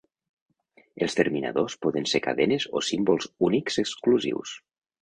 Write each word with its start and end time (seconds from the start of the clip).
Els 1.07 1.17
terminadors 1.19 1.77
poden 1.87 2.09
ser 2.13 2.23
cadenes 2.29 2.67
o 2.81 2.85
símbols 2.89 3.31
únics 3.51 3.83
exclusius. 3.87 4.61